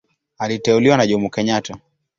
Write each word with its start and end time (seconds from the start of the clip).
Aliteuliwa 0.37 0.97
na 0.97 1.07
Jomo 1.07 1.29
Kenyatta. 1.29 1.77